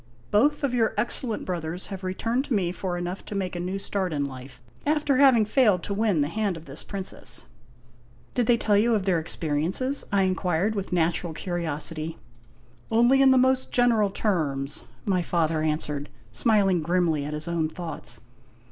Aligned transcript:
Both 0.31 0.63
of 0.63 0.73
your 0.73 0.95
excellent 0.97 1.45
brothers 1.45 1.85
have 1.93 2.03
re 2.03 2.15
turned 2.15 2.45
to 2.45 2.55
me 2.55 2.71
for 2.71 2.97
enough 2.97 3.23
to 3.25 3.35
make 3.35 3.55
a 3.55 3.59
new 3.59 3.77
start 3.77 4.13
in 4.13 4.25
life, 4.25 4.59
after 4.83 5.17
having 5.17 5.45
failed 5.45 5.83
to 5.83 5.93
win 5.93 6.21
the 6.21 6.27
hand 6.27 6.57
of 6.57 6.65
this 6.65 6.83
princess."" 6.83 7.45
Did 8.33 8.47
they 8.47 8.57
tell 8.57 8.75
you 8.75 8.95
of 8.95 9.05
their 9.05 9.19
experiences?" 9.19 10.03
I 10.11 10.23
inquired 10.23 10.73
with 10.73 10.89
natu 10.89 11.25
ral 11.25 11.33
curiosity." 11.33 12.17
Only 12.91 13.21
in 13.21 13.29
the 13.29 13.37
most 13.37 13.69
general 13.69 14.09
terms," 14.09 14.85
my 15.05 15.21
father 15.21 15.61
answered, 15.61 16.09
smiling 16.31 16.81
grimly 16.81 17.23
at 17.23 17.35
his 17.35 17.47
own 17.47 17.69
thoughts. 17.69 18.21